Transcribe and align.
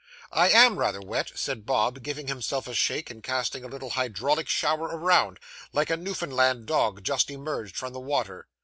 'I 0.31 0.49
am 0.49 0.79
rather 0.79 0.99
wet,' 0.99 1.31
said 1.35 1.63
Bob, 1.63 2.01
giving 2.01 2.25
himself 2.27 2.65
a 2.67 2.73
shake 2.73 3.11
and 3.11 3.21
casting 3.21 3.63
a 3.63 3.67
little 3.67 3.91
hydraulic 3.91 4.49
shower 4.49 4.85
around, 4.85 5.39
like 5.73 5.91
a 5.91 5.95
Newfoundland 5.95 6.65
dog 6.65 7.03
just 7.03 7.29
emerged 7.29 7.75
from 7.77 7.93
the 7.93 7.99
water. 7.99 8.47